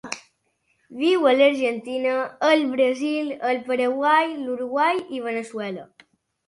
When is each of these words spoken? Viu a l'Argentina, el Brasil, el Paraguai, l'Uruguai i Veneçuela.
Viu 1.01 1.27
a 1.31 1.33
l'Argentina, 1.35 2.15
el 2.49 2.65
Brasil, 2.73 3.31
el 3.53 3.63
Paraguai, 3.71 4.37
l'Uruguai 4.43 5.07
i 5.21 5.27
Veneçuela. 5.31 5.91